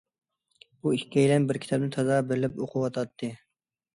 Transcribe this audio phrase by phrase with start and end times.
[0.85, 3.29] بۇ ئىككىيلەن بىر كىتابنى تازا بېرىلىپ ئوقۇۋاتاتتى.